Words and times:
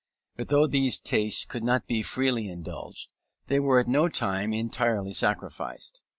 But 0.35 0.47
though 0.47 0.65
these 0.65 0.99
tastes 0.99 1.45
could 1.45 1.63
not 1.63 1.85
be 1.85 2.01
freely 2.01 2.49
indulged, 2.49 3.13
they 3.45 3.59
were 3.59 3.79
at 3.79 3.87
no 3.87 4.09
time 4.09 4.51
entirely 4.51 5.13
sacrificed. 5.13 6.01